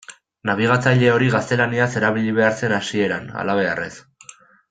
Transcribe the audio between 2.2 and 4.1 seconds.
behar zen hasieran, halabeharrez.